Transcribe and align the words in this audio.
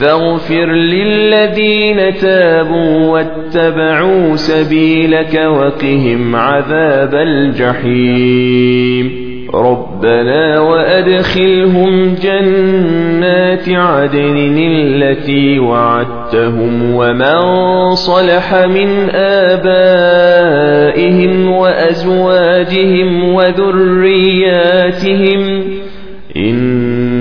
فاغفر 0.00 0.66
للذين 0.72 2.14
تابوا 2.14 3.06
واتبعوا 3.06 4.36
سبيلك 4.36 5.34
وقهم 5.34 6.36
عذاب 6.36 7.14
الجحيم. 7.14 8.60
ربنا 9.54 10.60
وأدخلهم 10.60 12.14
جنات 12.14 13.68
عدن 13.68 14.58
التي 14.58 15.58
وعدتهم 15.58 16.94
ومن 16.94 17.40
صلح 17.94 18.54
من 18.54 19.10
آبائهم 19.50 20.70
وأزواجهم 21.50 23.34
وذرياتهم. 23.34 24.60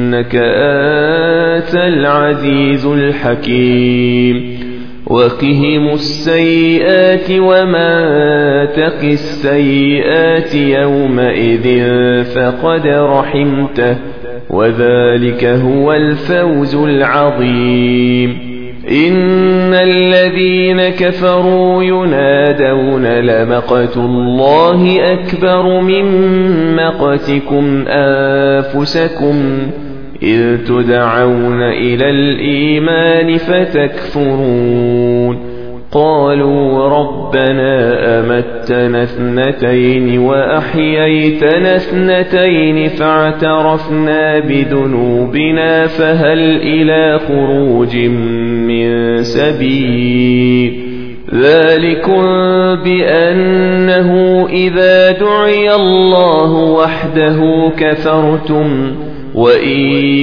إنك 0.09 0.35
آت 0.35 1.75
العزيز 1.75 2.85
الحكيم 2.85 4.59
وقهم 5.07 5.93
السيئات 5.93 7.31
وما 7.31 8.65
تق 8.65 9.01
السيئات 9.03 10.55
يومئذ 10.55 11.83
فقد 12.23 12.87
رحمته 12.87 13.97
وذلك 14.49 15.45
هو 15.45 15.93
الفوز 15.93 16.75
العظيم 16.75 18.49
إن 18.91 19.73
الذين 19.73 20.89
كفروا 20.89 21.83
ينادون 21.83 23.05
لمقت 23.05 23.97
الله 23.97 24.97
أكبر 25.13 25.81
من 25.81 26.05
مقتكم 26.75 27.85
أنفسكم 27.87 29.67
إذ 30.23 30.57
تدعون 30.57 31.61
إلى 31.61 32.09
الإيمان 32.09 33.37
فتكفرون. 33.37 34.79
قالوا 35.91 36.87
ربنا 36.87 38.19
أمتنا 38.19 39.03
اثنتين 39.03 40.19
وأحييتنا 40.19 41.75
اثنتين 41.75 42.87
فاعترفنا 42.87 44.39
بذنوبنا 44.39 45.87
فهل 45.87 46.39
إلى 46.61 47.19
خروج 47.19 47.97
من 48.67 49.17
سبيل؟ 49.23 50.89
ذلكم 51.33 52.23
بأنه 52.83 54.47
إذا 54.49 55.11
دعي 55.11 55.75
الله 55.75 56.53
وحده 56.53 57.71
كفرتم. 57.77 58.95
وإن 59.35 59.79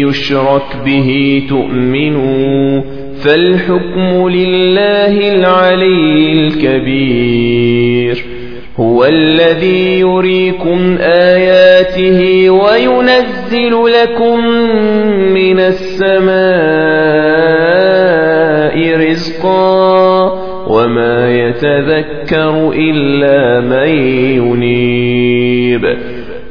يشرك 0.07 0.77
به 0.85 1.43
تؤمنوا 1.49 2.83
فالحكم 3.25 4.29
لله 4.29 5.33
العلي 5.35 6.33
الكبير 6.33 8.25
هو 8.81 9.05
الذي 9.05 10.01
يريكم 10.01 10.97
آياته 11.01 12.51
وينزل 12.51 13.85
لكم 13.87 14.47
من 15.35 15.61
السماء 15.61 16.37
رزقا 19.11 20.47
وما 20.67 21.37
يتذكر 21.37 22.73
إلا 22.75 23.61
من 23.61 23.89
ينيب 24.39 26.16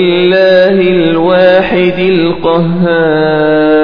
لله 0.00 0.80
الواحد 0.80 1.98
القهار. 1.98 3.80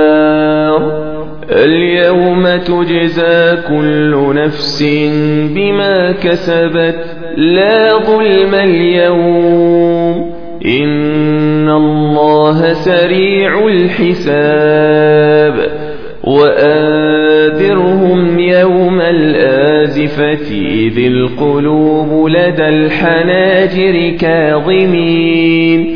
اليوم 1.50 2.56
تجزى 2.56 3.56
كل 3.68 4.34
نفس 4.34 4.82
بما 5.54 6.12
كسبت. 6.12 7.04
لا 7.36 7.92
ظلم 7.92 8.54
اليوم. 8.54 10.32
إن 10.66 11.68
الله 11.68 12.72
سريع 12.72 13.66
الحساب. 13.66 15.54
وآذرهم 16.24 18.38
يوم 18.38 19.00
الآزفة. 19.00 20.52
إذ 20.52 20.98
القلوب 20.98 22.28
لدى 22.28 22.68
الحناجر 22.68 24.16
كاظمين. 24.20 25.95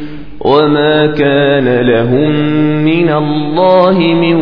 وما 0.45 1.07
كان 1.07 1.81
لهم 1.81 2.31
من 2.85 3.09
الله 3.09 3.97
من 3.99 4.35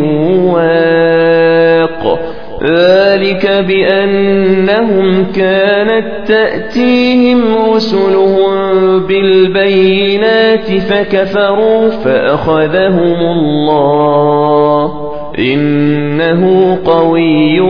واق 0.44 2.20
ذلك 2.64 3.66
بأنهم 3.68 5.26
كانت 5.32 6.28
تأتيهم 6.28 7.42
رسلهم 7.74 9.00
بالبينات 9.00 10.72
فكفروا 10.72 11.90
فأخذهم 11.90 13.22
الله 13.22 15.10
إنه 15.40 16.76
قوي 16.86 17.62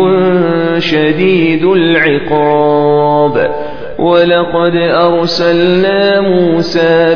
شديد 0.79 1.65
العقاب 1.65 3.49
ولقد 3.99 4.75
أرسلنا 4.75 6.21
موسى 6.21 7.15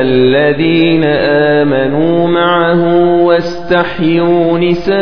الذين 0.00 1.04
آمنوا 1.04 2.28
معه 2.28 3.22
واستحيوا 3.24 4.58
نساءهم 4.58 4.96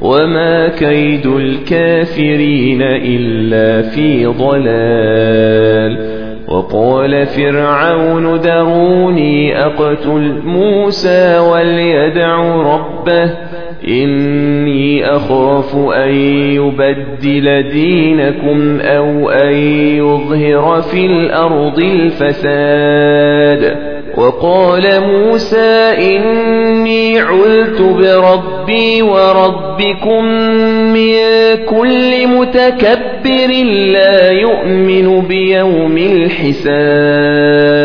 وما 0.00 0.68
كيد 0.68 1.26
الكافرين 1.26 2.82
إلا 2.82 3.82
في 3.82 4.26
ضلال 4.26 6.15
وقال 6.56 7.26
فرعون 7.26 8.40
دروني 8.40 9.58
أقتل 9.60 10.42
موسى 10.44 11.38
وليدع 11.38 12.36
ربه 12.56 13.30
إني 13.88 15.10
أخاف 15.16 15.76
أن 15.76 16.14
يبدل 16.54 17.62
دينكم 17.70 18.80
أو 18.80 19.30
أن 19.30 19.54
يظهر 19.96 20.82
في 20.82 21.06
الأرض 21.06 21.78
الفساد. 21.78 23.36
وقال 24.16 24.82
موسى 25.00 25.92
إني 25.98 27.20
علت 27.20 27.82
بربي 27.82 29.02
وربكم 29.02 30.24
من 30.96 31.56
كل 31.66 32.26
متكبر 32.26 33.64
لا 33.92 34.30
يؤمن 34.30 35.20
بيوم 35.20 35.98
الحساب. 35.98 37.76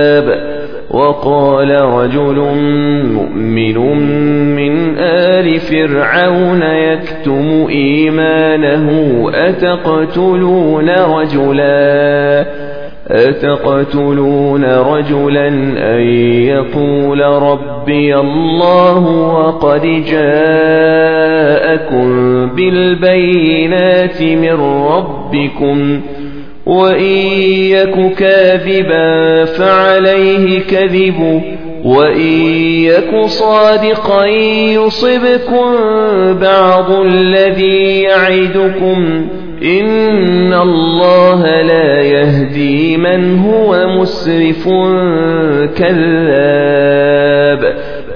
وقال 0.92 1.82
رجل 1.82 2.36
مؤمن 3.14 3.78
من 4.56 4.98
آل 4.98 5.60
فرعون 5.60 6.62
يكتم 6.62 7.68
إيمانه 7.70 8.90
أتقتلون 9.34 10.90
رجلا؟ 10.90 12.46
أتقتلون 13.12 14.66
رجلا 14.66 15.48
أن 15.96 16.02
يقول 16.48 17.22
ربي 17.22 18.16
الله 18.16 19.08
وقد 19.08 19.82
جاءكم 20.12 20.92
بالبينات 22.56 24.22
من 24.22 24.54
ربكم 24.88 26.02
وإن 26.66 27.16
يك 27.72 28.14
كاذبا 28.18 29.46
فعليه 29.46 30.60
كذب 30.60 31.42
وإن 31.86 32.32
يك 32.84 33.26
صادقا 33.26 34.26
يصبكم 34.76 35.76
بعض 36.42 36.92
الذي 36.92 38.02
يعدكم. 38.02 39.28
إن 39.64 40.54
الله 40.54 41.62
لا 41.62 42.02
يهدي 42.02 42.98
من 42.98 43.40
هو 43.40 43.88
مسرف 44.00 44.70
كذاب. 45.78 47.76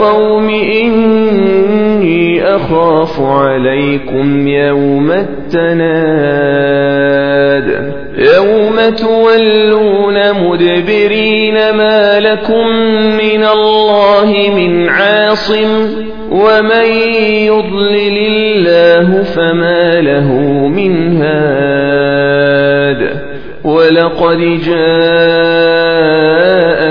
قوم 0.00 0.48
إني 0.50 2.42
أخاف 2.56 3.20
عليكم 3.20 4.48
يوم 4.48 5.10
التناد 5.10 6.70
يوم 8.18 8.76
تولون 8.96 10.32
مدبرين 10.32 11.54
ما 11.70 12.20
لكم 12.20 12.66
من 13.16 13.44
الله 13.44 14.50
من 14.56 14.88
عاصم 14.88 15.88
ومن 16.30 16.86
يضلل 17.46 18.18
الله 18.18 19.22
فما 19.22 20.00
له 20.00 20.32
من 20.68 21.22
هاد 21.22 23.10
ولقد 23.64 24.60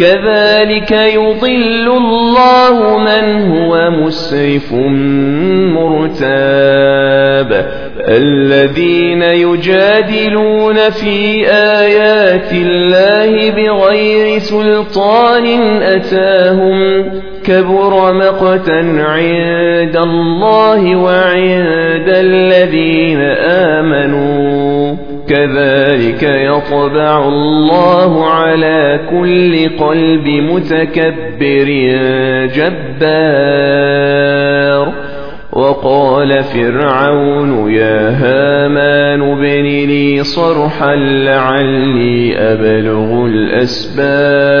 كذلك 0.00 0.90
يضل 0.90 1.86
الله 1.96 2.98
من 2.98 3.50
هو 3.50 3.90
مسرف 3.90 4.72
مرتاب. 5.76 7.50
الذين 8.08 9.22
يجادلون 9.22 10.90
في 10.90 11.46
آيات 11.52 12.52
الله 12.52 13.50
بغير 13.50 14.38
سلطان 14.38 15.46
أتاهم 15.82 17.04
كبر 17.44 18.12
مقتا 18.12 18.80
عند 19.06 19.96
الله 19.96 20.96
وعند 20.96 22.08
الذين 22.08 23.20
آمنوا. 23.70 24.69
كذلك 25.30 26.22
يطبع 26.22 27.28
الله 27.28 28.30
على 28.30 29.00
كل 29.10 29.68
قلب 29.78 30.26
متكبر 30.26 31.68
جبار. 32.54 33.80
وقال 35.52 36.42
فرعون 36.42 37.72
يا 37.72 38.10
هامان 38.10 39.22
ابن 39.32 39.64
لي 39.64 40.24
صرحا 40.24 40.94
لعلي 40.94 42.36
أبلغ 42.38 43.26
الأسباب. 43.26 44.60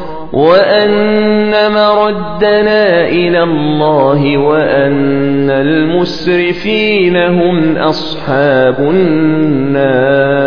وأن 0.33 1.51
مردنا 1.71 3.07
إلى 3.07 3.43
الله 3.43 4.37
وأن 4.37 5.49
المسرفين 5.49 7.17
هم 7.17 7.77
أصحاب 7.77 8.79
النار. 8.79 10.41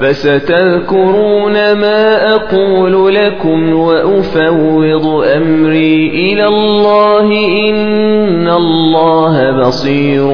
فستذكرون 0.00 1.52
ما 1.72 2.34
أقول 2.34 3.14
لكم 3.14 3.74
وأفوض 3.74 5.24
أمري 5.36 6.08
إلى 6.08 6.44
الله 6.44 7.32
إن 7.70 8.48
الله 8.48 9.50
بصير 9.50 10.26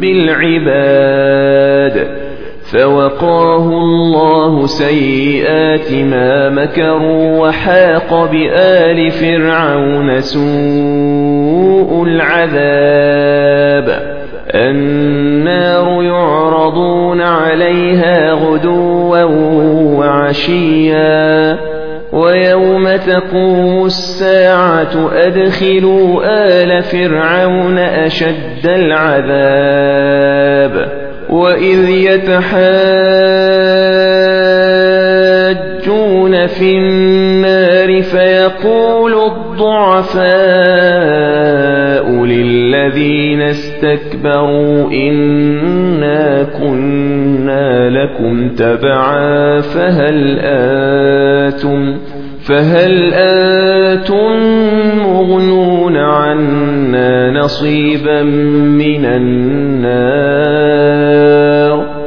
بالعباد. 0.00 1.42
فوقاه 2.72 3.68
الله 3.68 4.66
سيئات 4.66 5.92
ما 5.92 6.48
مكروا 6.48 7.38
وحاق 7.38 8.30
بآل 8.30 9.10
فرعون 9.10 10.20
سوء 10.20 12.04
العذاب. 12.06 13.88
النار 14.54 16.02
يعرضون 16.02 17.20
عليها 17.20 18.32
غدوا 18.32 19.22
وعشيا. 19.98 21.58
ويوم 22.12 22.96
تقوم 22.96 23.86
الساعة 23.86 25.10
أدخلوا 25.12 26.22
آل 26.24 26.82
فرعون 26.82 27.78
أشد 27.78 28.66
العذاب. 28.66 30.22
وإذ 31.32 31.88
يتحاجون 31.88 32.42
في 36.46 36.78
النار 36.78 38.02
فيقول 38.02 39.12
الضعفاء 39.14 40.22
للذين 42.24 43.42
استكبروا 43.42 44.90
إنا 44.92 46.42
كنا 46.42 47.90
لكم 47.90 48.48
تبعا 48.48 49.60
فهل 49.60 50.38
آتم 51.48 51.96
فهل 52.44 53.14
أنتم 53.14 54.32
مغنون 54.98 55.96
عنا 55.96 57.30
نصيبا 57.30 58.22
من 58.22 59.04
النار 59.04 61.01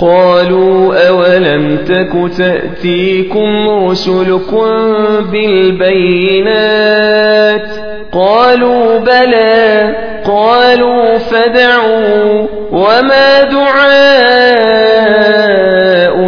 قالوا 0.00 1.08
أولم 1.08 1.76
تك 1.76 2.12
تأتيكم 2.38 3.68
رسلكم 3.68 4.66
بالبينات 5.32 6.90
قالوا 8.12 8.98
بلى 8.98 9.94
قالوا 10.24 11.18
فدعوا 11.18 12.46
وما 12.72 13.42
دعاء 13.42 14.70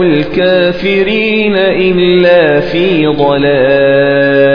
الكافرين 0.02 1.56
إلا 1.56 2.60
في 2.60 3.06
ضلال 3.06 4.52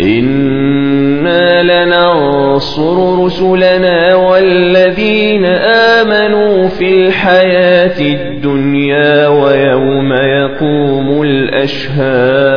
إنا 0.00 1.62
لننصر 1.62 3.24
رسلنا 3.24 4.14
والذين 4.14 5.44
آمنوا 5.44 5.73
في 6.68 7.06
الحياة 7.06 8.00
الدنيا 8.00 9.28
ويوم 9.28 10.12
يقوم 10.12 11.22
الأشهاد 11.22 12.54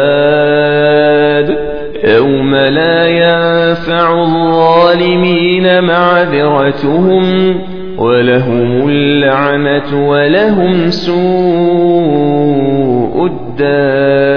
يوم 2.04 2.56
لا 2.56 3.08
ينفع 3.08 4.24
الظالمين 4.24 5.84
معذرتهم 5.84 7.56
ولهم 7.98 8.90
اللعنة 8.90 10.10
ولهم 10.10 10.90
سوء 10.90 12.48
الدار 13.26 14.37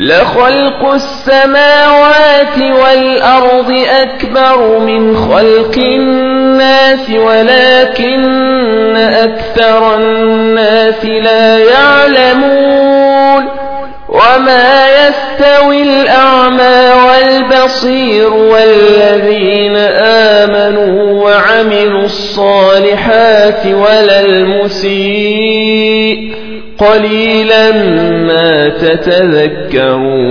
لخلق 0.00 0.92
السماوات 0.92 2.58
والأرض 2.58 3.84
أكبر 4.02 4.78
من 4.78 5.16
خلق 5.16 5.78
الناس 5.78 7.10
ولكن 7.10 8.96
أكثر 8.96 9.96
الناس 9.96 11.04
لا 11.04 11.58
يعلمون. 11.58 13.48
وما 14.20 14.86
يستوي 14.86 15.82
الأعمى 15.82 16.90
والبصير 17.08 18.32
والذين 18.32 19.76
آمنوا 20.36 21.12
وعملوا 21.24 22.04
الصالحات 22.04 23.66
ولا 23.66 24.20
المسيء 24.20 25.80
قليلا 26.78 27.72
ما 28.26 28.68
تتذكرون 28.68 30.30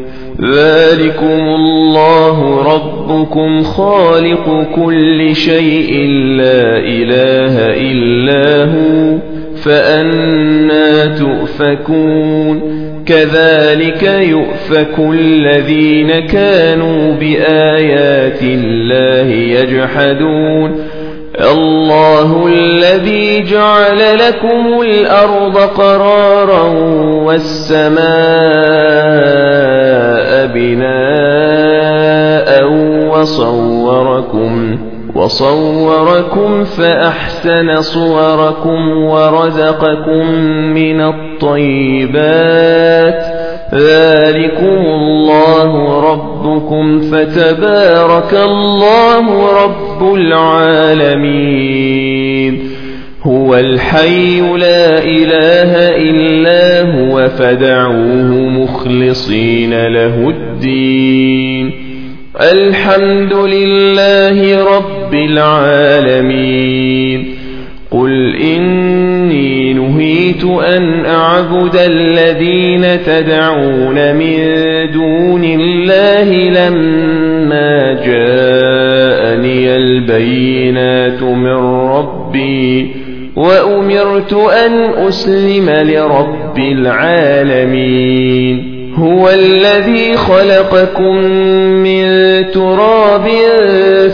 ذلكم 0.43 1.39
الله 1.55 2.63
ربكم 2.73 3.63
خالق 3.63 4.67
كل 4.75 5.35
شيء 5.35 6.07
لا 6.37 6.77
إله 6.77 7.55
إلا 7.91 8.65
هو 8.65 9.17
فأنا 9.63 11.05
تؤفكون 11.05 12.61
كذلك 13.05 14.03
يؤفك 14.03 14.99
الذين 14.99 16.19
كانوا 16.19 17.13
بآيات 17.13 18.41
الله 18.41 19.31
يجحدون 19.31 20.75
الله 21.39 22.47
الذي 22.47 23.43
جعل 23.43 24.17
لكم 24.17 24.81
الأرض 24.81 25.57
قرارا 25.57 26.63
والسماء 27.25 28.01
بناء 30.53 30.91
وصوركم 33.09 34.77
وصوركم 35.15 36.63
فأحسن 36.63 37.81
صوركم 37.81 39.03
ورزقكم 39.03 40.25
من 40.73 41.01
الطيبات. 41.01 42.21
ذلكم 43.73 44.85
الله 44.85 45.99
ربكم 46.11 46.99
فتبارك 46.99 48.33
الله 48.33 49.25
رب 49.63 50.13
العالمين. 50.15 51.61
هو 53.23 53.55
الحي 53.55 54.39
لا 54.39 55.03
إله 55.03 55.97
إلا 55.97 56.81
هو 56.81 57.29
فدعوه 57.29 58.49
مخلصين 58.49 59.87
له 59.87 60.29
الدين. 60.29 61.71
الحمد 62.41 63.33
لله 63.33 64.65
رب 64.77 65.13
العالمين. 65.13 67.25
قل 67.91 68.35
إني 68.35 69.73
نهيت 69.73 70.43
أن 70.43 71.05
أعبد 71.05 71.75
الذين 71.75 73.03
تدعون 73.05 74.15
من 74.15 74.37
دون 74.93 75.43
الله 75.43 76.49
لما 76.49 77.93
جاءني 78.05 79.75
البينات 79.75 81.23
من 81.23 81.87
ربي. 81.87 83.10
وأمرت 83.35 84.33
أن 84.33 84.73
أسلم 85.07 85.69
لرب 85.69 86.57
العالمين. 86.57 88.01
هو 88.95 89.29
الذي 89.29 90.17
خلقكم 90.17 91.15
من 91.83 92.05
تراب 92.51 93.27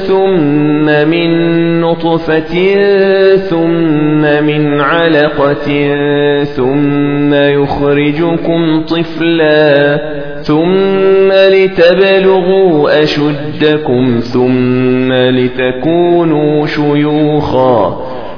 ثم 0.08 0.86
من 0.86 1.32
نطفة 1.82 2.76
ثم 3.36 4.22
من 4.22 4.82
علقة 4.82 5.94
ثم 6.44 7.34
يخرجكم 7.34 8.82
طفلا 8.82 10.00
ثم 10.42 11.32
لتبلغوا 11.32 13.04
أشدكم 13.04 14.20
ثم 14.20 15.14
لتكونوا 15.14 16.66
شيوخا. 16.66 17.98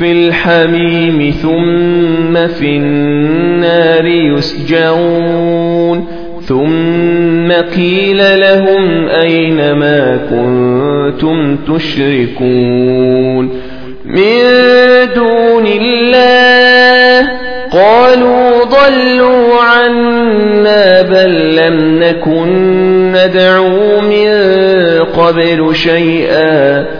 في 0.00 0.12
الحميم 0.12 1.34
ثم 1.42 2.46
في 2.46 2.76
النار 2.76 4.06
يسجرون 4.06 6.06
ثم 6.48 7.52
قيل 7.52 8.40
لهم 8.40 9.08
أين 9.08 9.72
ما 9.72 10.16
كنتم 10.30 11.56
تشركون 11.56 13.50
من 14.04 14.40
دون 15.14 15.66
الله 15.66 17.28
قالوا 17.72 18.64
ضلوا 18.64 19.60
عنا 19.60 21.02
بل 21.02 21.56
لم 21.56 22.02
نكن 22.02 22.48
ندعو 23.12 24.00
من 24.00 24.28
قبل 25.04 25.76
شيئا 25.76 26.99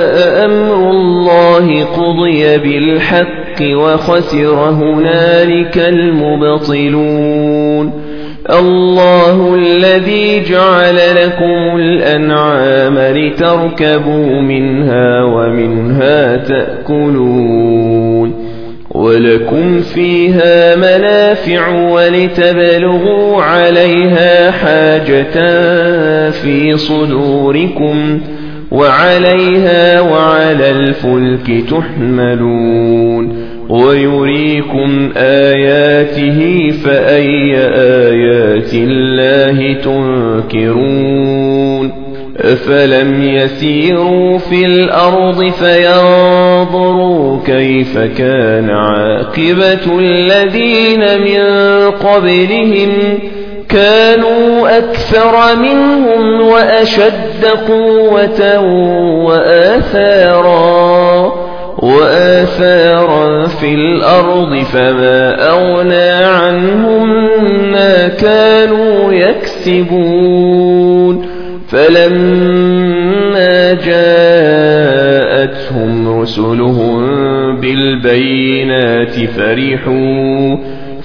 الله 1.61 1.83
قضي 1.85 2.57
بالحق 2.57 3.61
وخسر 3.61 4.55
هنالك 4.55 5.77
المبطلون. 5.77 7.21
الله 8.49 9.55
الذي 9.55 10.43
جعل 10.43 10.95
لكم 10.95 11.77
الأنعام 11.79 12.97
لتركبوا 12.97 14.41
منها 14.41 15.23
ومنها 15.23 16.37
تأكلون. 16.37 18.33
ولكم 18.91 19.81
فيها 19.81 20.75
منافع 20.75 21.67
ولتبلغوا 21.69 23.41
عليها 23.41 24.51
حاجة 24.51 25.33
في 26.29 26.77
صدوركم. 26.77 28.21
وعليها 28.71 30.01
وعلى 30.01 30.71
الفلك 30.71 31.63
تحملون 31.69 33.51
ويريكم 33.69 35.11
آياته 35.17 36.69
فأي 36.85 37.57
آيات 38.07 38.73
الله 38.73 39.73
تنكرون 39.73 41.31
أفلم 42.37 43.23
يسيروا 43.23 44.37
في 44.37 44.65
الأرض 44.65 45.51
فينظروا 45.51 47.39
كيف 47.45 47.97
كان 47.97 48.69
عاقبة 48.69 49.99
الذين 49.99 50.99
من 51.21 51.41
قبلهم 51.91 52.89
كانوا 53.71 54.77
أكثر 54.77 55.55
منهم 55.55 56.41
وأشد 56.41 57.45
قوة 57.67 58.59
وآثارا 59.25 60.71
وآثارا 61.77 63.47
في 63.47 63.75
الأرض 63.75 64.63
فما 64.63 65.49
أغنى 65.49 66.09
عنهم 66.09 67.07
ما 67.71 68.07
كانوا 68.07 69.13
يكسبون. 69.13 70.81
فلما 71.71 73.73
جاءتهم 73.73 75.11
رسلهم 76.21 77.01
بالبينات 77.59 79.15
فرحوا 79.15 80.57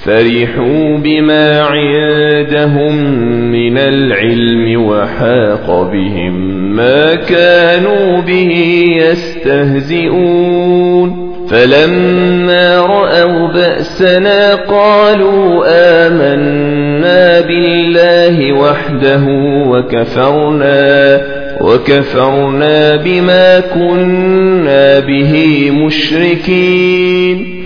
فرحوا 0.06 0.96
بما 0.96 1.60
عندهم 1.60 2.94
من 3.52 3.78
العلم 3.78 4.82
وحاق 4.82 5.90
بهم 5.92 6.34
ما 6.76 7.14
كانوا 7.14 8.20
به 8.20 8.84
يستهزئون. 9.02 10.46
فلما 11.50 12.76
رأوا 12.76 13.52
بأسنا 13.52 14.54
قالوا 14.54 15.64
آمنا 16.06 17.40
بالله 17.40 18.52
وحده 18.52 19.24
وكفرنا 19.68 21.20
وكفرنا 21.60 22.96
بما 22.96 23.60
كنا 23.60 24.98
به 24.98 25.70
مشركين. 25.70 27.65